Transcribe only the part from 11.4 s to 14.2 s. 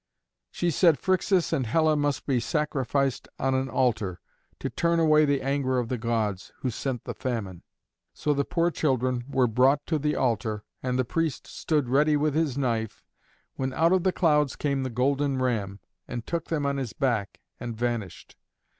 stood ready with his knife, when out of the